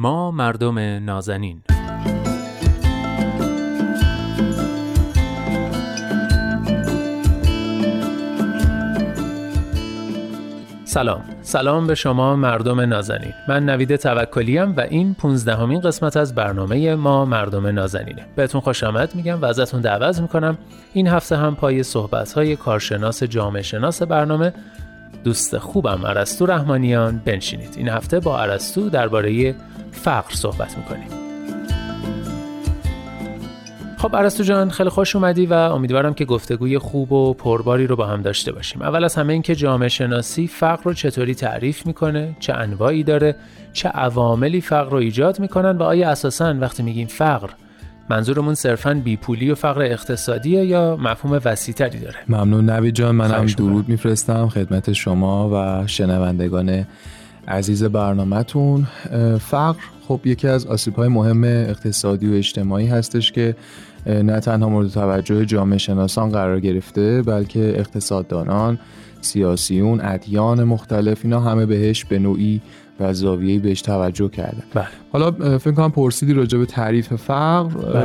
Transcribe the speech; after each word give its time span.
ما 0.00 0.30
مردم 0.30 0.78
نازنین. 0.78 1.62
سلام. 10.84 11.24
سلام 11.42 11.86
به 11.86 11.94
شما 11.94 12.36
مردم 12.36 12.80
نازنین. 12.80 13.32
من 13.48 13.64
نوید 13.64 13.96
توکلیم 13.96 14.76
و 14.76 14.80
این 14.80 15.14
15 15.14 15.56
همین 15.56 15.80
قسمت 15.80 16.16
از 16.16 16.34
برنامه 16.34 16.94
ما 16.94 17.24
مردم 17.24 17.66
نازنینه. 17.66 18.26
بهتون 18.36 18.60
خوش 18.60 18.84
آمد 18.84 19.14
میگم 19.14 19.42
و 19.42 19.44
ازتون 19.44 19.80
دعوت 19.80 20.20
می‌کنم 20.20 20.58
این 20.92 21.08
هفته 21.08 21.36
هم 21.36 21.56
پای 21.56 21.82
صحبت 21.82 22.32
های 22.32 22.56
کارشناس 22.56 23.22
جامعه 23.24 23.62
شناس 23.62 24.02
برنامه 24.02 24.52
دوست 25.24 25.58
خوبم 25.58 26.06
عرستو 26.06 26.46
رحمانیان 26.46 27.22
بنشینید. 27.24 27.74
این 27.76 27.88
هفته 27.88 28.20
با 28.20 28.40
عرستو 28.40 28.88
درباره 28.88 29.54
فقر 29.92 30.34
صحبت 30.34 30.78
می‌کنیم. 30.78 31.08
خب 33.98 34.14
ارسطو 34.14 34.42
جان 34.42 34.70
خیلی 34.70 34.88
خوش 34.88 35.16
اومدی 35.16 35.46
و 35.46 35.52
امیدوارم 35.52 36.14
که 36.14 36.24
گفتگوی 36.24 36.78
خوب 36.78 37.12
و 37.12 37.34
پرباری 37.34 37.86
رو 37.86 37.96
با 37.96 38.06
هم 38.06 38.22
داشته 38.22 38.52
باشیم. 38.52 38.82
اول 38.82 39.04
از 39.04 39.14
همه 39.14 39.32
اینکه 39.32 39.54
جامعه 39.54 39.88
شناسی 39.88 40.46
فقر 40.46 40.82
رو 40.84 40.94
چطوری 40.94 41.34
تعریف 41.34 41.86
می‌کنه؟ 41.86 42.36
چه 42.40 42.52
انواعی 42.52 43.02
داره؟ 43.02 43.36
چه 43.72 43.88
عواملی 43.88 44.60
فقر 44.60 44.90
رو 44.90 44.96
ایجاد 44.96 45.40
می‌کنن؟ 45.40 45.76
و 45.76 45.82
آیا 45.82 46.10
اساسا 46.10 46.54
وقتی 46.60 46.82
میگیم 46.82 47.06
فقر 47.06 47.50
منظورمون 48.10 48.54
صرفا 48.54 48.94
بیپولی 49.04 49.50
و 49.50 49.54
فقر 49.54 49.82
اقتصادیه 49.82 50.64
یا 50.64 50.96
مفهوم 51.00 51.40
وسیعتری 51.44 51.98
داره؟ 51.98 52.16
ممنون 52.28 52.70
نوی 52.70 52.92
جان 52.92 53.14
منم 53.14 53.46
درود 53.46 53.88
میفرستم 53.88 54.48
خدمت 54.48 54.92
شما 54.92 55.50
و 55.52 55.86
شنوندگان 55.86 56.86
عزیز 57.48 57.84
برنامهتون. 57.84 58.86
فقر 59.40 59.80
خب 60.08 60.20
یکی 60.24 60.48
از 60.48 60.66
آسیب 60.66 60.94
های 60.94 61.08
مهم 61.08 61.44
اقتصادی 61.44 62.28
و 62.28 62.34
اجتماعی 62.34 62.86
هستش 62.86 63.32
که 63.32 63.56
نه 64.06 64.40
تنها 64.40 64.68
مورد 64.68 64.88
توجه 64.88 65.44
جامعه 65.44 65.78
شناسان 65.78 66.30
قرار 66.30 66.60
گرفته 66.60 67.22
بلکه 67.22 67.74
اقتصاددانان 67.76 68.78
سیاسیون 69.20 70.00
ادیان 70.00 70.64
مختلف 70.64 71.20
اینا 71.24 71.40
همه 71.40 71.66
بهش 71.66 72.04
به 72.04 72.18
نوعی 72.18 72.60
و 73.00 73.12
زاویه‌ای 73.12 73.58
بهش 73.58 73.82
توجه 73.82 74.28
کردن. 74.28 74.62
بله. 74.74 74.86
حالا 75.12 75.58
فکر 75.58 75.72
کنم 75.72 75.90
پرسیدی 75.90 76.32
راجع 76.32 76.58
به 76.58 76.66
تعریف 76.66 77.14
فقر. 77.14 77.68
بله. 77.68 78.04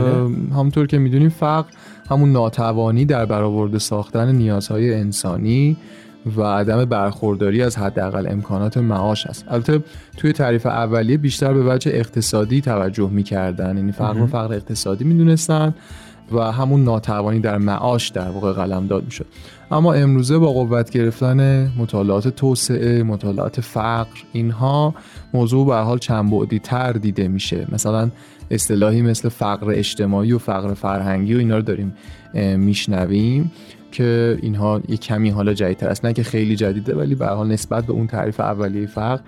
همونطور 0.54 0.88
که 0.88 0.98
می‌دونیم 0.98 1.30
فقر 1.30 1.70
همون 2.10 2.32
ناتوانی 2.32 3.06
در 3.06 3.26
برآورده 3.26 3.80
ساختن 3.80 4.36
نیازهای 4.36 4.94
انسانی 4.94 5.78
و 6.38 6.42
عدم 6.42 6.86
برخورداری 6.86 7.62
از 7.62 7.78
حداقل 7.78 8.28
امکانات 8.30 8.78
معاش 8.78 9.28
است. 9.28 9.46
البته 9.48 9.80
توی 10.18 10.34
تعریف 10.34 10.66
اولیه 10.66 11.18
بیشتر 11.18 11.54
به 11.54 11.76
وجه 11.76 11.92
اقتصادی 11.96 12.62
توجه 12.62 13.10
می‌کردن. 13.10 13.78
یعنی 13.78 13.92
فقر 13.92 14.22
و 14.22 14.28
فقر 14.28 14.54
اقتصادی 14.54 15.04
می‌دونستن. 15.04 15.74
و 16.32 16.52
همون 16.52 16.84
ناتوانی 16.84 17.40
در 17.40 17.58
معاش 17.58 18.10
در 18.10 18.30
واقع 18.30 18.54
قلم 18.54 18.88
داد 18.88 19.04
می‌شد. 19.06 19.26
اما 19.72 19.94
امروزه 19.94 20.38
با 20.38 20.52
قوت 20.52 20.90
گرفتن 20.90 21.72
مطالعات 21.78 22.28
توسعه 22.28 23.04
مطالعات 23.04 23.62
فقر 23.62 24.18
اینها 24.34 24.94
موضوع 25.34 25.68
به 25.68 25.76
حال 25.76 25.98
چند 25.98 26.32
بعدی 26.32 26.60
تر 26.60 26.94
دیده 26.94 27.28
میشه. 27.28 27.68
مثلا 27.72 28.12
اصطلاحی 28.52 29.02
مثل 29.02 29.30
فقر 29.30 29.70
اجتماعی 29.70 30.32
و 30.32 30.38
فقر 30.38 30.74
فرهنگی 30.74 31.36
و 31.36 31.38
اینا 31.38 31.56
رو 31.56 31.62
داریم 31.62 31.94
میشنویم 32.58 33.52
که 33.92 34.38
اینها 34.42 34.82
یک 34.90 35.00
کمی 35.00 35.30
حالا 35.30 35.54
جدیدتر 35.54 35.90
است. 35.90 36.06
نه 36.06 36.14
که 36.14 36.24
خیلی 36.24 36.56
جدیده 36.56 36.96
ولی 36.96 37.16
به 37.16 37.28
حال 37.28 37.48
نسبت 37.48 37.86
به 37.86 37.94
اون 37.94 38.08
تعریف 38.08 38.40
اولیه 38.40 38.88
فقر 38.88 39.22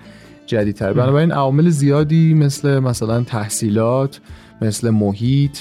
جدیدتر. 0.46 0.94
بنابراین 0.94 1.32
عوامل 1.32 1.70
زیادی 1.70 2.34
مثل 2.34 2.80
مثلا 2.80 3.22
تحصیلات 3.22 4.20
مثل 4.62 4.90
محیط 4.90 5.58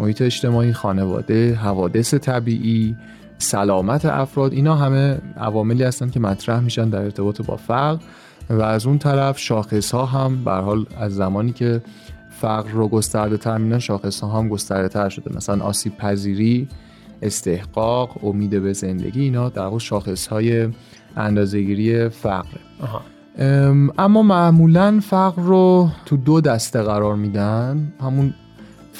محیط 0.00 0.22
اجتماعی 0.22 0.72
خانواده 0.72 1.54
حوادث 1.54 2.14
طبیعی 2.14 2.96
سلامت 3.38 4.04
افراد 4.04 4.52
اینا 4.52 4.74
همه 4.74 5.18
عواملی 5.36 5.82
هستند 5.82 6.12
که 6.12 6.20
مطرح 6.20 6.60
میشن 6.60 6.88
در 6.88 7.02
ارتباط 7.02 7.42
با 7.42 7.56
فقر. 7.56 7.98
و 8.50 8.62
از 8.62 8.86
اون 8.86 8.98
طرف 8.98 9.38
شاخص 9.38 9.90
ها 9.90 10.06
هم 10.06 10.44
به 10.44 10.50
حال 10.50 10.86
از 10.96 11.14
زمانی 11.14 11.52
که 11.52 11.82
فقر 12.30 12.70
رو 12.70 12.88
گسترده 12.88 13.36
تر 13.36 13.58
میدن 13.58 13.78
شاخص 13.78 14.20
ها 14.20 14.38
هم 14.38 14.48
گسترده 14.48 14.88
تر 14.88 15.08
شده. 15.08 15.36
مثلا 15.36 15.64
آسیب 15.64 15.96
پذیری 15.96 16.68
استحقاق 17.22 18.24
امید 18.24 18.62
به 18.62 18.72
زندگی 18.72 19.20
اینا 19.20 19.48
در 19.48 19.62
واقع 19.62 19.78
شاخص 19.78 20.26
های 20.26 20.68
اندازهگیری 21.16 22.08
فقره. 22.08 22.60
اما 23.98 24.22
معمولا 24.22 25.00
فقر 25.02 25.42
رو 25.42 25.88
تو 26.06 26.16
دو 26.16 26.40
دسته 26.40 26.82
قرار 26.82 27.14
میدن. 27.14 27.92
همون 28.00 28.34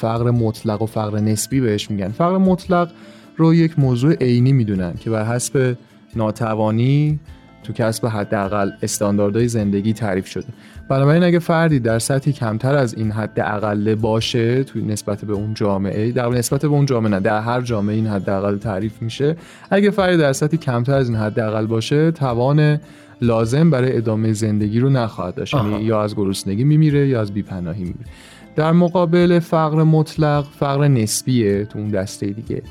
فقر 0.01 0.31
مطلق 0.31 0.81
و 0.81 0.85
فقر 0.85 1.19
نسبی 1.19 1.59
بهش 1.59 1.91
میگن. 1.91 2.09
فقر 2.09 2.37
مطلق 2.37 2.91
رو 3.37 3.53
یک 3.53 3.79
موضوع 3.79 4.13
عینی 4.13 4.53
می‌دونن 4.53 4.93
که 4.99 5.09
بر 5.09 5.25
حسب 5.25 5.77
ناتوانی 6.15 7.19
تو 7.63 7.73
کسب 7.73 8.07
حداقل 8.07 8.71
استانداردهای 8.81 9.47
زندگی 9.47 9.93
تعریف 9.93 10.27
شده. 10.27 10.47
بنابراین 10.89 11.23
اگه 11.23 11.39
فردی 11.39 11.79
در 11.79 11.99
سطحی 11.99 12.33
کمتر 12.33 12.75
از 12.75 12.93
این 12.93 13.11
حد 13.11 13.39
اقل 13.39 13.95
باشه 13.95 14.63
توی 14.63 14.81
نسبت 14.81 15.25
به 15.25 15.33
اون 15.33 15.53
جامعه 15.53 16.11
در 16.11 16.29
نسبت 16.29 16.61
به 16.61 16.67
اون 16.67 16.85
جامعه 16.85 17.11
نه 17.11 17.19
در 17.19 17.41
هر 17.41 17.61
جامعه 17.61 17.95
این 17.95 18.07
حد 18.07 18.29
اقل 18.29 18.57
تعریف 18.57 19.01
میشه. 19.01 19.35
اگه 19.69 19.91
فردی 19.91 20.17
در 20.17 20.33
سطحی 20.33 20.57
کمتر 20.57 20.93
از 20.93 21.09
این 21.09 21.17
حد 21.17 21.39
اقل 21.39 21.65
باشه 21.65 22.11
توان 22.11 22.79
لازم 23.21 23.69
برای 23.69 23.97
ادامه 23.97 24.33
زندگی 24.33 24.79
رو 24.79 24.89
نخواهد 24.89 25.35
داشت. 25.35 25.53
یعنی 25.53 25.83
یا 25.83 26.03
از 26.03 26.15
گرسنگی 26.15 26.63
میمیره 26.63 27.07
یا 27.07 27.21
از 27.21 27.33
بیپناهی 27.33 27.83
میمیره. 27.83 28.09
در 28.55 28.71
مقابل 28.71 29.39
فقر 29.39 29.83
مطلق 29.83 30.45
فقر 30.59 30.87
نسبیه 30.87 31.65
تو 31.65 31.79
اون 31.79 31.89
دسته 31.89 32.25
دیگه 32.25 32.61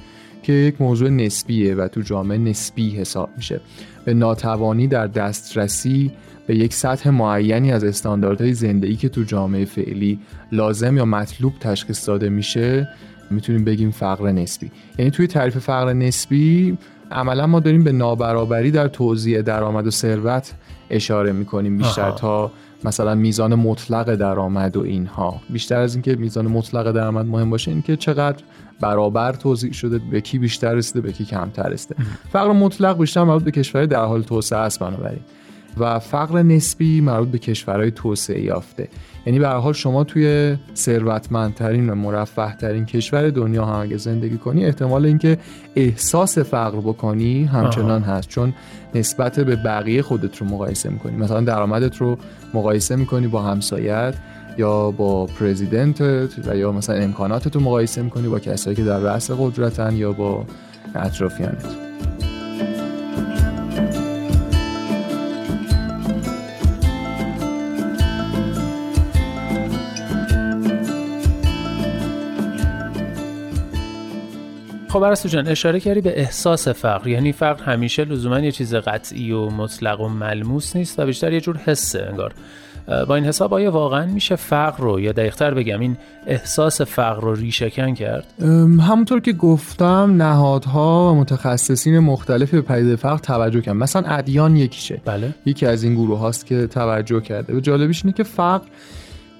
که 0.43 0.53
یک 0.53 0.81
موضوع 0.81 1.09
نسبیه 1.09 1.75
و 1.75 1.89
تو 1.89 2.01
جامعه 2.01 2.39
نسبی 2.39 2.91
حساب 2.91 3.31
میشه. 3.37 3.61
به 4.05 4.15
ناتوانی 4.15 4.87
در 4.87 5.07
دسترسی 5.07 6.11
به 6.47 6.57
یک 6.57 6.75
سطح 6.75 7.11
معینی 7.11 7.73
از 7.73 7.85
استانداردهای 7.85 8.53
زندگی 8.53 8.97
که 8.97 9.09
تو 9.09 9.23
جامعه 9.23 9.65
فعلی 9.65 10.19
لازم 10.53 10.97
یا 10.97 11.05
مطلوب 11.05 11.53
تشخیص 11.61 12.09
داده 12.09 12.29
میشه 12.29 12.89
می‌تونیم 13.31 13.65
بگیم 13.65 13.91
فقر 13.91 14.33
نسبی. 14.33 14.71
یعنی 14.99 15.11
توی 15.11 15.27
تعریف 15.27 15.59
فقر 15.59 15.93
نسبی 15.93 16.79
عملا 17.11 17.47
ما 17.47 17.61
داریم 17.61 17.85
به 17.85 17.93
نابرابری 17.93 18.71
در 18.71 18.89
توزیع 18.89 19.43
درآمد 19.43 19.87
و 19.87 19.91
ثروت 19.91 20.53
اشاره 20.91 21.33
می‌کنیم 21.33 21.79
بیشتر 21.79 22.11
تا 22.11 22.51
مثلا 22.85 23.15
میزان 23.15 23.55
مطلق 23.55 24.15
درآمد 24.15 24.77
و 24.77 24.81
اینها. 24.81 25.41
بیشتر 25.51 25.81
از 25.81 25.95
اینکه 25.95 26.15
میزان 26.17 26.47
مطلق 26.47 26.93
درآمد 26.93 27.27
مهم 27.27 27.51
باشه 27.51 27.71
اینکه 27.71 27.97
چقدر 27.97 28.43
برابر 28.81 29.33
توضیح 29.33 29.73
شده 29.73 30.01
به 30.11 30.21
کی 30.21 30.39
بیشتر 30.39 30.75
رسیده 30.75 31.01
به 31.01 31.13
کی 31.13 31.25
کمتر 31.25 31.69
رسیده. 31.69 31.97
فقر 32.33 32.53
مطلق 32.53 32.99
بیشتر 32.99 33.25
مربوط 33.25 33.43
به 33.45 33.51
کشورهای 33.51 33.87
در 33.87 34.05
حال 34.05 34.23
توسعه 34.23 34.59
است 34.59 34.81
بنابراین. 34.81 35.21
و 35.79 35.99
فقر 35.99 36.43
نسبی 36.43 37.01
مربوط 37.01 37.29
به 37.29 37.39
کشورهای 37.39 37.91
توسعه 37.91 38.43
یافته. 38.43 38.89
یعنی 39.27 39.39
به 39.39 39.49
حال 39.49 39.73
شما 39.73 40.05
توی 40.05 40.57
ثروتمندترین 40.77 41.91
و 41.91 41.95
مرفه 41.95 42.57
ترین 42.57 42.87
کشور 42.87 43.31
دنیا 43.31 43.65
هم 43.65 43.81
اگه 43.81 43.97
زندگی 43.97 44.37
کنی 44.37 44.65
احتمال 44.65 45.07
اینکه 45.07 45.39
احساس 45.77 46.39
فقر 46.39 46.81
بکنی 46.81 47.45
همچنان 47.45 48.03
هست. 48.03 48.29
چون 48.29 48.55
نسبت 48.95 49.41
به 49.41 49.57
بقیه 49.57 50.03
خودت 50.03 50.37
رو 50.37 50.47
مقایسه 50.47 50.91
می‌کنی. 50.91 51.17
مثلا 51.17 51.41
درآمدت 51.41 51.97
رو 51.97 52.19
مقایسه 52.55 52.97
می‌کنی 52.97 53.27
با 53.27 53.43
همسایت 53.43 54.15
یا 54.59 54.91
با 54.91 55.27
پرزیدنتت 55.27 56.31
و 56.47 56.57
یا 56.57 56.73
مثلا 56.73 56.97
امکاناتت 56.97 57.55
رو 57.55 57.61
مقایسه 57.63 58.03
می‌کنی 58.03 58.29
با 58.29 58.39
کسایی 58.39 58.77
که 58.77 58.85
در 58.85 58.99
رأس 58.99 59.31
قدرتن 59.31 59.97
یا 59.97 60.13
با 60.13 60.45
اطرافیانت. 60.95 61.90
خب 74.93 75.03
ارسطو 75.03 75.29
جان 75.29 75.49
اشاره 75.49 75.81
کردی 75.81 76.01
به 76.01 76.21
احساس 76.21 76.69
فقر. 76.69 77.09
یعنی 77.09 77.33
فقر 77.33 77.65
همیشه 77.65 78.05
لزوما 78.05 78.41
یه 78.41 78.53
چیز 78.53 78.75
قطعی 78.75 79.33
و 79.33 79.51
مطلق 79.51 80.01
و 80.01 80.09
ملموس 80.09 80.77
نیست 80.77 80.99
و 80.99 81.07
بیشتر 81.07 81.33
یه 81.33 81.41
جور 81.41 81.57
حسه 81.57 82.07
انگار. 82.11 82.35
با 83.09 83.15
این 83.15 83.25
حساب 83.25 83.55
آیا 83.55 83.71
واقعا 83.71 84.07
میشه 84.07 84.37
فقر 84.37 84.85
رو 84.85 85.01
یا 85.01 85.13
دقیقتر 85.13 85.55
بگم 85.55 85.81
این 85.81 85.97
احساس 86.27 86.81
فقر 86.81 87.21
رو 87.21 87.35
ریشهکن 87.35 87.95
کرد؟ 87.95 88.25
همونطور 88.81 89.21
که 89.21 89.33
گفتم 89.33 90.15
نهادها 90.17 91.13
و 91.13 91.17
متخصصین 91.17 91.99
مختلفی 91.99 92.57
به 92.57 92.63
پدیده 92.63 92.97
فقر 92.97 93.19
توجه 93.19 93.61
کردن. 93.61 93.79
مثلا 93.79 94.03
ادیان 94.07 94.57
یکیشه. 94.57 95.01
بله. 95.05 95.35
یکی 95.47 95.67
از 95.67 95.83
این 95.83 95.95
گروه 95.95 96.19
هاست 96.19 96.47
که 96.47 96.67
توجه 96.67 97.21
کرده. 97.21 97.57
و 97.57 97.61
جالبیش 97.61 98.05
اینه 98.05 98.17
که 98.17 98.23
فقر 98.23 98.67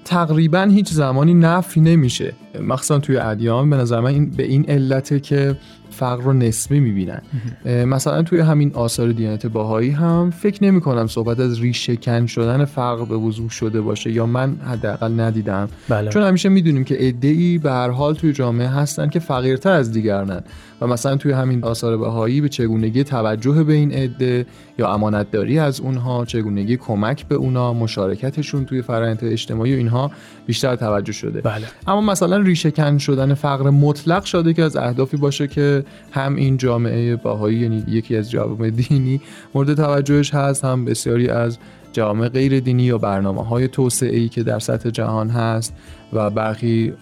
تقریبا 0.05 0.61
هیچ 0.61 0.89
زمانی 0.89 1.33
نفی 1.33 1.81
نمیشه. 1.81 2.33
مخصوصا 2.59 2.99
توی 2.99 3.17
ادیان 3.17 3.69
به 3.69 3.77
نظر 3.77 3.99
من 3.99 4.09
این 4.09 4.29
به 4.29 4.43
این 4.43 4.65
علته 4.69 5.19
که 5.19 5.55
فقر 5.89 6.23
رو 6.23 6.33
نسبی 6.33 6.79
می‌بینن. 6.79 7.21
مثلا 7.65 8.23
توی 8.23 8.39
همین 8.39 8.71
آثار 8.73 9.11
دیانت 9.11 9.45
باهایی 9.45 9.89
هم 9.89 10.31
فکر 10.31 10.63
نمی 10.63 10.81
کنم 10.81 11.07
صحبت 11.07 11.39
از 11.39 11.61
ریشه 11.61 11.97
شدن 12.27 12.65
فقر 12.65 13.05
به 13.05 13.15
وضوح 13.15 13.49
شده 13.49 13.81
باشه 13.81 14.11
یا 14.11 14.25
من 14.25 14.55
حداقل 14.55 15.19
ندیدم. 15.19 15.69
بله. 15.89 16.09
چون 16.09 16.23
همیشه 16.23 16.49
می‌دونیم 16.49 16.83
که 16.83 17.03
ای 17.21 17.57
به 17.57 17.71
هر 17.71 17.89
حال 17.89 18.15
توی 18.15 18.33
جامعه 18.33 18.67
هستن 18.67 19.09
که 19.09 19.19
فقیرتر 19.19 19.71
از 19.71 19.91
دیگرنن. 19.91 20.43
و 20.81 20.87
مثلا 20.87 21.15
توی 21.15 21.31
همین 21.31 21.63
آثار 21.63 21.97
بهایی 21.97 22.41
به 22.41 22.49
چگونگی 22.49 23.03
توجه 23.03 23.63
به 23.63 23.73
این 23.73 23.91
عده 23.91 24.45
یا 24.79 24.93
امانتداری 24.93 25.59
از 25.59 25.79
اونها 25.79 26.25
چگونگی 26.25 26.77
کمک 26.77 27.27
به 27.27 27.35
اونها 27.35 27.73
مشارکتشون 27.73 28.65
توی 28.65 28.81
فرآیند 28.81 29.19
اجتماعی 29.21 29.73
و 29.73 29.77
اینها 29.77 30.11
بیشتر 30.45 30.75
توجه 30.75 31.11
شده. 31.11 31.41
بله. 31.41 31.65
اما 31.87 32.01
مثلا 32.01 32.37
ریشه 32.45 32.97
شدن 32.97 33.33
فقر 33.33 33.69
مطلق 33.69 34.23
شده 34.23 34.53
که 34.53 34.63
از 34.63 34.75
اهدافی 34.75 35.17
باشه 35.17 35.47
که 35.47 35.83
هم 36.11 36.35
این 36.35 36.57
جامعه 36.57 37.15
باهایی 37.15 37.57
یعنی 37.57 37.83
یکی 37.87 38.17
از 38.17 38.31
جوامع 38.31 38.69
دینی 38.69 39.21
مورد 39.55 39.73
توجهش 39.73 40.33
هست 40.33 40.65
هم 40.65 40.85
بسیاری 40.85 41.27
از 41.27 41.57
جامعه 41.93 42.29
غیر 42.29 42.59
دینی 42.59 42.83
یا 42.83 42.97
برنامه 42.97 43.45
های 43.45 43.67
توسعه 43.67 44.17
ای 44.17 44.29
که 44.29 44.43
در 44.43 44.59
سطح 44.59 44.89
جهان 44.89 45.29
هست 45.29 45.73
و 46.13 46.29
برخی 46.29 46.93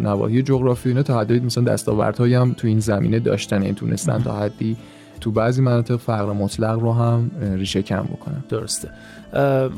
نواحی 0.00 0.42
جغرافی 0.42 0.88
اینا 0.88 1.02
تا 1.02 1.20
حدی 1.20 1.40
مثلا 1.40 1.64
دستاوردهایی 1.64 2.34
هم 2.34 2.52
تو 2.52 2.66
این 2.66 2.80
زمینه 2.80 3.18
داشتن 3.18 3.56
این 3.56 3.64
یعنی 3.64 3.74
تونستن 3.74 4.22
تا 4.22 4.36
حدی 4.36 4.76
تو 5.26 5.32
بعضی 5.32 5.62
مناطق 5.62 5.96
فقر 5.96 6.32
مطلق 6.32 6.78
رو 6.78 6.92
هم 6.92 7.30
ریشه 7.40 7.82
کم 7.82 8.02
بکنن 8.02 8.44
درسته. 8.48 8.88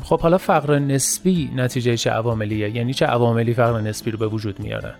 خب 0.03 0.19
حالا 0.19 0.37
فقر 0.37 0.79
نسبی 0.79 1.49
نتیجه 1.55 1.97
چه 1.97 2.09
عواملیه؟ 2.09 2.75
یعنی 2.75 2.93
چه 2.93 3.05
عواملی 3.05 3.53
فقر 3.53 3.81
نسبی 3.81 4.11
رو 4.11 4.17
به 4.17 4.27
وجود 4.27 4.59
میاره 4.59 4.93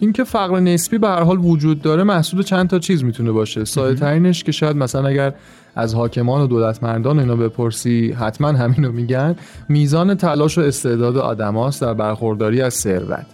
اینکه 0.00 0.24
فقر 0.24 0.60
نسبی 0.60 0.98
به 0.98 1.08
هر 1.08 1.22
حال 1.22 1.38
وجود 1.38 1.82
داره 1.82 2.02
محصول 2.02 2.42
چند 2.42 2.68
تا 2.68 2.78
چیز 2.78 3.04
می‌تونه 3.04 3.32
باشه. 3.32 3.64
ساده 3.64 3.94
ترینش 3.94 4.44
که 4.44 4.52
شاید 4.52 4.76
مثلا 4.76 5.08
اگر 5.08 5.32
از 5.76 5.94
حاکمان 5.94 6.40
و 6.40 6.46
دولتمردان 6.46 7.18
اینا 7.18 7.36
بپرسی 7.36 8.12
حتما 8.12 8.48
همینو 8.48 8.92
میگن 8.92 9.36
میزان 9.68 10.14
تلاش 10.14 10.58
و 10.58 10.60
استعداد 10.60 11.16
آدماست 11.16 11.82
در 11.82 11.94
برخورداری 11.94 12.62
از 12.62 12.74
ثروت. 12.74 13.26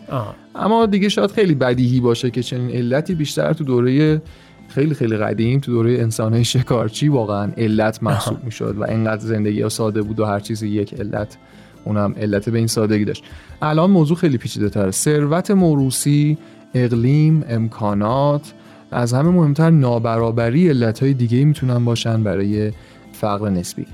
اما 0.54 0.86
دیگه 0.86 1.08
شاید 1.08 1.30
خیلی 1.30 1.54
بدیهی 1.54 2.00
باشه 2.00 2.30
که 2.30 2.42
چنین 2.42 2.70
علتی 2.70 3.14
بیشتر 3.14 3.52
تو 3.52 3.64
دوره 3.64 4.22
خیلی 4.68 4.94
خیلی 4.94 5.16
قدیم 5.16 5.60
تو 5.60 5.72
دوره 5.72 5.92
انسانهای 5.92 6.44
شکارچی 6.44 7.08
واقعا 7.08 7.52
علت 7.56 8.02
محسوب 8.02 8.44
می‌شد 8.44 8.74
و 8.78 8.84
اینقدر 8.84 9.20
زندگی 9.20 9.62
ها 9.62 9.68
ساده 9.68 10.02
بود 10.02 10.20
و 10.20 10.24
هر 10.24 10.40
چیزی 10.40 10.68
یک 10.68 10.94
علت 10.94 11.36
اونم 11.84 12.14
علت 12.16 12.48
به 12.48 12.58
این 12.58 12.66
سادگی 12.66 13.04
داشت. 13.04 13.24
الان 13.62 13.90
موضوع 13.90 14.16
خیلی 14.16 14.38
پیچیده 14.38 14.68
تره. 14.68 14.90
ثروت 14.90 15.50
موروسی 15.50 16.38
اقلیم 16.74 17.44
امکانات 17.48 18.52
از 18.90 19.12
همه 19.12 19.30
مهمتر 19.30 19.70
نابرابری 19.70 20.68
علت 20.68 21.02
های 21.02 21.14
دیگه 21.14 21.44
می‌تونن 21.44 21.84
باشن 21.84 22.22
برای 22.22 22.72
فقر 23.12 23.50
نسبی. 23.50 23.86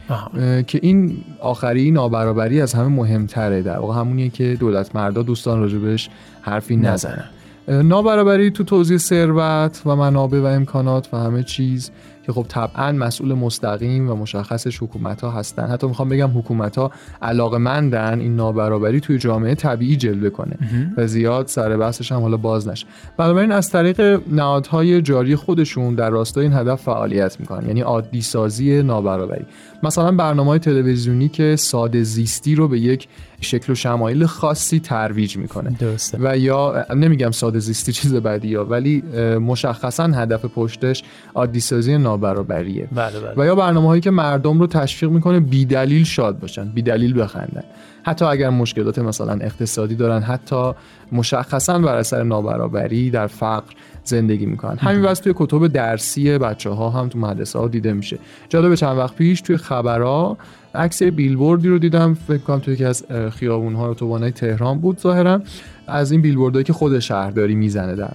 که 0.67 0.81
این 0.83 1.17
آخری 1.41 1.91
نابرابری 1.91 2.61
از 2.61 2.75
همه 2.75 2.89
مهمتره. 2.89 3.63
در 3.63 3.79
واقع 3.79 4.01
همونیه 4.01 4.29
که 4.29 4.57
دولت 4.61 4.97
مردا 4.97 5.23
دوستان 5.23 5.61
راجبش 5.61 6.11
حرفی 6.43 6.77
نزنن. 6.77 7.25
نابرابری 7.69 8.51
تو 8.51 8.65
توزیع 8.65 8.99
ثروت 8.99 9.83
و 9.87 9.97
منابع 9.97 10.41
و 10.41 10.45
امکانات 10.45 11.09
و 11.13 11.17
همه 11.17 11.43
چیز. 11.43 11.91
که 12.27 12.33
خب 12.33 12.47
طبعا 12.49 12.93
مسئول 12.93 13.35
مستقیم 13.35 14.11
و 14.11 14.15
مشخصش 14.15 14.83
حکومت 14.83 15.21
ها 15.21 15.31
هستن. 15.31 15.67
حتی 15.67 15.87
می‌خوام 15.87 16.09
بگم 16.09 16.39
حکومت 16.39 16.79
ها 16.79 16.91
علاقه 17.23 17.59
مندن 17.59 18.21
این 18.21 18.37
نابرابری 18.37 19.01
توی 19.01 19.19
جامعه 19.19 19.55
طبیعی 19.55 19.97
جلوه 19.97 20.31
کنه 20.31 20.57
و 20.97 21.07
زیاد 21.07 21.47
سر 21.47 21.77
بحثش 21.77 22.13
هم 22.13 22.21
حالا 22.21 22.37
باز 22.37 22.69
نشه. 22.69 22.87
بنابراین 23.17 23.53
از 23.53 23.71
طریق 23.71 24.21
نهادهای 24.31 25.03
جاری 25.03 25.37
خودشون 25.37 25.95
در 25.95 26.11
راستای 26.11 26.45
این 26.45 26.53
هدف 26.53 26.83
فعالیت 26.83 27.41
می‌کنن. 27.41 27.67
یعنی 27.67 27.81
عادی 27.81 28.23
سازی 28.23 28.83
نابرابری. 28.83 29.45
مثلا 29.83 30.13
برنامه 30.13 30.51
های 30.51 30.59
تلویزیونی 30.59 31.29
که 31.29 31.57
ساده 31.57 32.03
زیستی 32.03 32.55
رو 32.55 32.69
به 32.69 32.81
یک 32.81 33.09
شکل 33.41 33.73
و 33.73 33.75
شمایل 33.75 34.27
خاصی 34.27 34.81
ترویج 34.81 35.37
می‌کنه. 35.37 35.71
درسته. 35.79 36.19
و 36.21 36.39
یا 36.39 36.87
نمیگم 36.97 37.31
ساده 37.31 37.59
زیستی 37.59 37.93
چیز 37.93 38.15
بدی 38.15 38.49
یا 38.49 38.65
ولی 38.65 39.03
مشخصا 39.39 40.05
هدف 40.05 40.45
پشتش 40.45 41.03
عادی 41.35 41.61
سازی 41.61 41.99
نابرابریه 42.15 42.89
بله 42.93 43.21
بله. 43.21 43.35
و 43.37 43.47
یا 43.47 43.55
برنامه 43.55 43.89
هایی 43.89 44.01
که 44.01 44.11
مردم 44.11 44.61
رو 44.61 44.67
تشویق 44.67 45.13
می‌کنه 45.13 45.41
بی 45.41 45.65
دلیل 45.65 46.05
شاد 46.05 46.39
باشن 46.39 46.69
بی 46.69 46.83
دلیل 46.83 47.21
بخندن 47.21 47.65
حتی 48.03 48.25
اگر 48.25 48.51
مشکلات 48.51 48.99
مثلا 48.99 49.33
اقتصادی 49.33 49.95
دارن 49.95 50.23
حتی 50.23 50.73
مشخصا 51.13 51.79
بر 51.79 51.97
اثر 51.97 52.23
نابرابری 52.23 53.11
در 53.11 53.27
فقر 53.27 53.73
زندگی 54.05 54.47
می‌کنن. 54.47 54.77
همین 54.79 55.03
واسه 55.03 55.23
توی 55.23 55.33
کتب 55.37 55.67
درسی 55.67 56.39
بچه 56.39 56.71
ها 56.71 56.91
هم 56.91 57.09
تو 57.09 57.19
مدرسه 57.19 57.59
ها 57.59 57.69
دیده 57.69 57.93
میشه. 57.93 58.19
جالب 58.49 58.75
چند 58.75 58.99
وقت 58.99 59.15
پیش 59.15 59.41
توی 59.41 59.57
خبرها 59.57 60.37
عکس 60.75 61.03
بیلبوردی 61.03 61.69
رو 61.69 61.79
دیدم 61.79 62.15
فکر 62.15 62.39
کنم 62.39 62.59
توی 62.59 62.75
یکی 62.75 62.85
از 62.85 63.05
خیابون 63.31 63.75
ها 63.75 63.91
اتوبانای 63.91 64.31
تهران 64.31 64.79
بود 64.79 65.01
ظاهرا. 65.01 65.43
از 65.87 66.13
این 66.13 66.23
بیلبوردهایی 66.23 66.65
که 66.65 66.73
خود 66.73 66.99
شهرداری 66.99 67.55
می‌زنه 67.55 67.95
در 67.95 68.11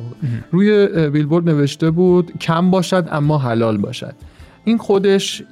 روی 0.51 0.88
بیلبورد 1.09 1.50
نوشته 1.50 1.92
بود 1.92 2.31
کم 2.42 2.71
باشد 2.71 3.07
اما 3.12 3.38
حلال 3.38 3.77
باشد. 3.77 4.13
این 4.69 4.77
خودش 4.77 5.44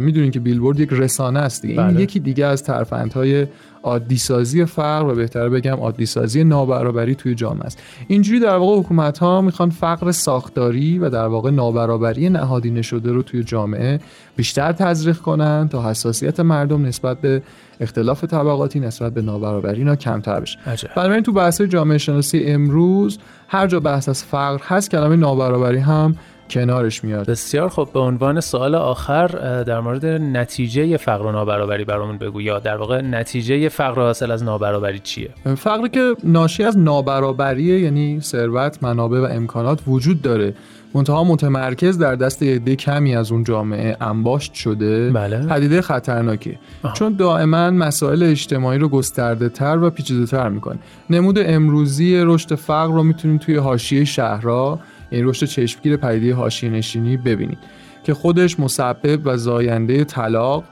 می‌دونین 0.00 0.30
که 0.30 0.40
بیلبورد 0.40 0.80
یک 0.80 0.88
رسانه 0.92 1.40
است 1.40 1.62
دیگه. 1.62 1.82
این 1.82 1.90
بله. 1.90 2.02
یکی 2.02 2.20
دیگه 2.20 2.46
از 2.46 2.62
ترفندهای 2.62 3.46
عادی 3.82 4.16
سازی 4.16 4.64
فقر 4.64 5.08
و 5.08 5.14
بهتره 5.14 5.48
بگم 5.48 5.72
عادی 5.72 6.06
سازی 6.06 6.44
نابرابری 6.44 7.14
توی 7.14 7.34
جامعه 7.34 7.64
است. 7.64 7.82
اینجوری 8.08 8.40
در 8.40 8.56
واقع 8.56 8.80
حکومت 8.80 9.18
ها 9.18 9.40
می‌خوان 9.40 9.70
فقر 9.70 10.12
ساختاری 10.12 10.98
و 10.98 11.10
در 11.10 11.26
واقع 11.26 11.50
نابرابری 11.50 12.28
نهادینه 12.28 12.82
شده 12.82 13.12
رو 13.12 13.22
توی 13.22 13.44
جامعه 13.44 14.00
بیشتر 14.36 14.72
تزریق 14.72 15.16
کنن 15.16 15.68
تا 15.68 15.90
حساسیت 15.90 16.40
مردم 16.40 16.84
نسبت 16.84 17.20
به 17.20 17.42
اختلاف 17.80 18.24
طبقاتی 18.24 18.80
نسبت 18.80 19.14
به 19.14 19.22
نابرابری 19.22 19.78
اینا 19.78 19.96
کمتر 19.96 20.40
بشه. 20.40 20.58
بنابراین 20.96 21.22
تو 21.22 21.32
بحث 21.32 21.60
جامعه 21.60 21.98
شناسی 21.98 22.44
امروز 22.44 23.18
هر 23.48 23.66
جا 23.66 23.80
بحث 23.80 24.08
از 24.08 24.24
فقر 24.24 24.60
هست 24.62 24.90
کلمه 24.90 25.16
نابرابری 25.16 25.78
هم 25.78 26.16
کنارش 26.50 27.04
میاد. 27.04 27.26
بسیار 27.26 27.68
خب 27.68 27.88
به 27.94 28.00
عنوان 28.00 28.40
سوال 28.40 28.74
آخر 28.74 29.26
در 29.62 29.80
مورد 29.80 30.06
نتیجه 30.06 30.96
فقر 30.96 31.26
و 31.26 31.32
نابرابری 31.32 31.84
برامون 31.84 32.18
بگو. 32.18 32.40
یا 32.40 32.58
در 32.58 32.76
واقع 32.76 33.00
نتیجه 33.00 33.68
فقر 33.68 34.00
حاصل 34.00 34.30
از 34.30 34.42
نابرابری 34.44 34.98
چیه؟ 34.98 35.30
فقری 35.56 35.88
که 35.88 36.14
ناشی 36.24 36.64
از 36.64 36.78
نابرابریه 36.78 37.80
یعنی 37.80 38.20
ثروت 38.20 38.78
منابع 38.82 39.18
و 39.18 39.24
امکانات 39.24 39.80
وجود 39.86 40.22
داره. 40.22 40.54
منتها 40.94 41.24
متمرکز 41.24 41.98
در 41.98 42.14
دست 42.14 42.42
یه 42.42 42.76
کمی 42.76 43.16
از 43.16 43.32
اون 43.32 43.44
جامعه 43.44 43.96
انباشت 44.00 44.54
شده. 44.54 45.10
بله. 45.10 45.46
پدیده 45.46 45.82
خطرناکی 45.82 46.58
چون 46.94 47.12
دائما 47.12 47.70
مسائل 47.70 48.22
اجتماعی 48.22 48.78
رو 48.78 48.88
گسترده 48.88 49.48
تر 49.48 49.78
و 49.82 49.90
پیچیده 49.90 50.26
تر 50.26 50.48
می‌کنه. 50.48 50.78
نمود 51.10 51.38
امروزی 51.38 52.16
رشد 52.16 52.54
فقر 52.54 52.92
رو 52.92 53.02
می‌تونیم 53.02 53.38
توی 53.38 53.56
حاشیه 53.56 54.04
شهرها 54.04 54.80
این 55.10 55.28
رشد 55.28 55.46
چشمگیر 55.46 55.96
پدیده 55.96 56.34
حاشیه 56.34 56.70
نشینی 56.70 57.16
ببینید 57.16 57.58
که 58.04 58.14
خودش 58.14 58.60
مسبب 58.60 59.20
و 59.24 59.36
زاینده 59.36 60.04
طلاق 60.04 60.64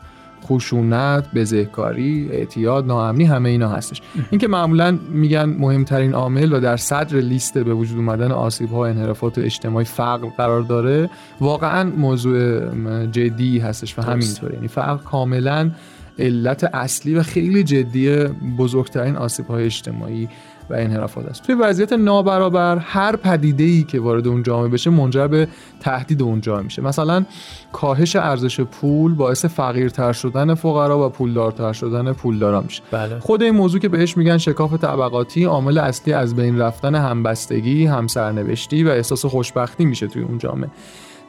خشونت، 0.44 1.34
بزهکاری، 1.34 2.28
اعتیاد، 2.32 2.86
ناامنی 2.86 3.24
همه 3.24 3.48
اینا 3.48 3.68
هستش. 3.68 4.02
اینکه 4.30 4.48
معمولا 4.48 4.98
میگن 5.10 5.44
مهمترین 5.44 6.14
عامل 6.14 6.52
و 6.52 6.60
در 6.60 6.76
صدر 6.76 7.16
لیست 7.16 7.58
به 7.58 7.74
وجود 7.74 7.98
اومدن 7.98 8.32
آسیب 8.32 8.70
ها 8.70 8.86
انحرافات 8.86 9.38
اجتماعی 9.38 9.84
فقر 9.84 10.28
قرار 10.36 10.62
داره 10.62 11.10
واقعا 11.40 11.90
موضوع 11.90 12.60
جدی 13.06 13.58
هستش 13.58 13.98
و 13.98 14.02
همینطوره. 14.02 14.54
یعنی 14.54 14.68
فقر 14.68 14.96
کاملا 14.96 15.70
علت 16.18 16.64
اصلی 16.64 17.14
و 17.14 17.22
خیلی 17.22 17.64
جدی 17.64 18.16
بزرگترین 18.58 19.16
آسیب 19.16 19.46
های 19.46 19.64
اجتماعی 19.64 20.28
و 20.71 20.75
انحرافات 20.75 21.26
است. 21.26 21.42
توی 21.42 21.54
وضعیت 21.54 21.92
نابرابر 21.92 22.78
هر 22.78 23.16
پدیده 23.16 23.64
ای 23.64 23.83
که 23.83 24.00
وارد 24.00 24.26
اون 24.26 24.42
جامعه 24.42 24.69
بشه 24.69 24.90
منجر 24.90 25.26
به 25.26 25.49
تهدید 25.81 26.23
اون 26.23 26.40
جامعه 26.40 26.62
میشه. 26.62 26.83
مثلا 26.83 27.25
کاهش 27.73 28.16
ارزش 28.16 28.61
پول 28.61 29.14
باعث 29.14 29.45
فقیرتر 29.45 30.12
شدن 30.12 30.54
فقرا 30.54 31.07
و 31.07 31.09
پولدارتر 31.09 31.73
شدن 31.73 32.12
پولدارا 32.12 32.61
میشه. 32.61 32.83
بله. 32.90 33.19
خود 33.19 33.42
این 33.42 33.54
موضوع 33.54 33.81
که 33.81 33.88
بهش 33.88 34.16
میگن 34.16 34.38
شکاف 34.38 34.75
طبقاتی 34.75 35.45
عامل 35.45 35.78
اصلی 35.78 36.12
از 36.12 36.37
بین 36.37 36.59
رفتن 36.59 36.95
همبستگی 36.95 37.87
همسرنوشتی 37.87 38.85
و 38.85 38.88
احساس 38.88 39.26
خوشبختی 39.26 39.85
میشه 39.85 40.07
توی 40.07 40.23
اون 40.23 40.38
جامعه. 40.38 40.71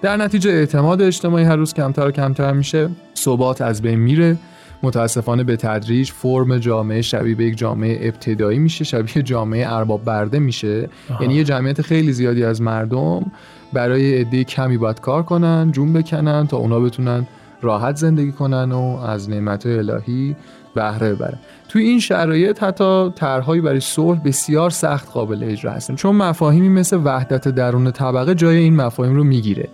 در 0.02 0.18
نتیجه 0.18 0.52
اعتماد 0.52 1.02
اجتماعی 1.02 1.46
هر 1.46 1.56
روز 1.56 1.74
کمتر 1.74 2.08
و 2.08 2.12
کمتر 2.12 2.54
میشه. 2.54 2.90
ثبات 3.18 3.62
از 3.62 3.82
بین 3.82 4.00
میره. 4.00 4.38
متاسفانه 4.84 5.44
به 5.44 5.56
تدریج 5.56 6.12
فرم 6.12 6.58
جامعه 6.58 7.02
شبیه 7.02 7.36
به 7.36 7.46
یک 7.46 7.58
جامعه 7.58 8.08
ابتدایی 8.08 8.60
میشه 8.60 8.84
شبیه 8.84 9.24
جامعه 9.24 9.74
ارباب 9.74 10.04
برده 10.04 10.40
میشه. 10.40 10.90
یعنی 11.22 11.34
یه 11.34 11.44
جمعیت 11.44 11.82
خیلی 11.82 12.12
زیادی 12.12 12.44
از 12.44 12.62
مردم 12.62 13.32
برای 13.74 14.22
عده 14.22 14.44
کمی 14.44 14.78
باید 14.78 15.00
کار 15.00 15.24
کنن 15.24 15.72
جون 15.72 15.94
بکنن 15.94 16.48
تا 16.48 16.58
اونا 16.58 16.80
بتونن 16.80 17.28
راحت 17.62 17.96
زندگی 17.96 18.32
کنن 18.32 18.72
و 18.72 18.98
از 18.98 19.30
نعمت 19.30 19.66
الهی 19.66 20.36
بهره 20.76 21.14
ببرن. 21.14 21.40
توی 21.70 21.84
این 21.84 22.00
شرایط 22.00 22.64
حتی 22.64 23.10
طرحهایی 23.16 23.62
برای 23.62 23.80
صلح 23.80 24.20
بسیار 24.26 24.70
سخت 24.70 25.12
قابل 25.12 25.44
اجرا 25.44 25.72
هستن. 25.72 25.96
چون 25.96 26.16
مفاهیمی 26.16 26.70
مثل 26.70 27.00
وحدت 27.04 27.48
درون 27.48 27.92
طبقه 27.92 28.36
جای 28.36 28.58
این 28.58 28.76
مفاهیم 28.76 29.16
رو 29.16 29.24
می‌گیره. 29.24 29.70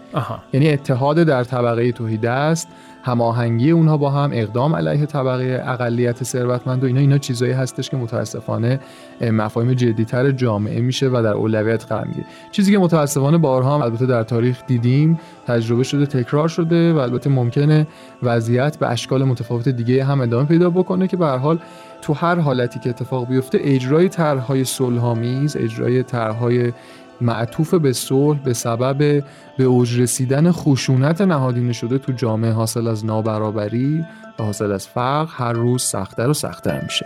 یعنی 0.54 0.70
اتحاد 0.70 1.24
در 1.24 1.44
طبقه 1.44 1.92
توحید 1.92 2.25
است. 2.25 2.68
هماهنگی 3.03 3.72
اونها 3.72 3.98
با 3.98 4.10
هم 4.10 4.29
اقدام 4.34 4.75
علیه 4.75 5.06
طبقه 5.06 5.63
اقلیت 5.65 6.24
ثروتمند 6.24 6.84
و 6.84 6.88
اینا 6.88 7.00
اینا 7.00 7.18
چیزایی 7.18 7.51
هستش 7.51 7.89
که 7.89 7.98
متاسفانه 7.98 8.79
مفاهیم 9.22 9.74
جدیتر 9.74 10.32
جامعه 10.32 10.82
میشه 10.82 11.08
و 11.08 11.22
در 11.24 11.34
اولویت 11.34 11.86
قرار 11.86 12.06
می‌گیره. 12.06 12.25
چیزی 12.51 12.72
که 12.72 12.77
متاسفانه 12.77 13.38
بارها 13.38 13.75
هم 13.75 13.82
البته 13.82 14.06
در 14.06 14.24
تاریخ 14.24 14.62
دیدیم 14.68 15.20
تجربه 15.48 15.84
شده 15.84 16.06
تکرار 16.06 16.48
شده 16.48 16.94
و 16.94 16.98
البته 16.98 17.29
ممکنه 17.29 17.88
وضعیت 18.24 18.77
به 18.77 18.88
اشکال 18.89 19.24
متفاوت 19.24 19.70
دیگه 19.70 20.03
هم 20.03 20.22
ادامه 20.22 20.46
پیدا 20.46 20.70
بکنه 20.70 21.08
که 21.08 21.18
به 21.18 21.27
حال 21.27 21.60
تو 22.01 22.13
هر 22.13 22.36
حالتی 22.36 22.79
که 22.79 22.89
اتفاق 22.89 23.27
بیفته 23.27 23.60
اجرای 23.62 24.10
طرحهای 24.10 24.63
صلحآمیز 24.63 25.58
اجرای 25.58 26.03
طرحهای 26.03 26.72
معطوف 27.21 27.73
به 27.73 27.93
صلح 27.93 28.39
به 28.39 28.53
سبب 28.53 29.23
به 29.57 29.63
اوج 29.63 29.99
رسیدن 29.99 30.51
خشونت 30.51 31.21
نهادینه 31.21 31.73
شده 31.73 31.97
تو 31.97 32.11
جامعه 32.11 32.51
حاصل 32.51 32.88
از 32.88 33.05
نابرابری 33.05 34.05
و 34.39 34.43
حاصل 34.43 34.71
از 34.71 34.88
فقر 34.88 35.27
هر 35.29 35.53
روز 35.53 35.83
سختتر 35.83 36.29
و 36.29 36.33
سختتر 36.33 36.81
میشه. 36.81 37.05